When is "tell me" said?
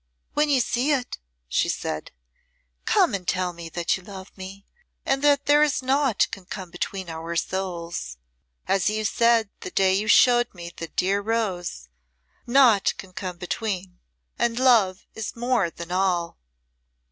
3.27-3.69